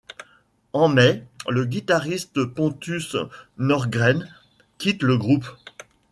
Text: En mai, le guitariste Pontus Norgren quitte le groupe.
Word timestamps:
En 0.73 0.87
mai, 0.87 1.21
le 1.47 1.63
guitariste 1.63 2.43
Pontus 2.45 3.15
Norgren 3.59 4.27
quitte 4.79 5.03
le 5.03 5.15
groupe. 5.15 5.45